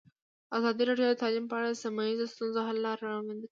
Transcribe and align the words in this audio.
ازادي 0.57 0.83
راډیو 0.89 1.07
د 1.11 1.19
تعلیم 1.21 1.45
په 1.47 1.55
اړه 1.59 1.69
د 1.71 1.75
سیمه 1.83 2.01
ییزو 2.09 2.25
ستونزو 2.33 2.59
حل 2.67 2.77
لارې 2.85 3.01
راوړاندې 3.07 3.41
کړې. 3.47 3.49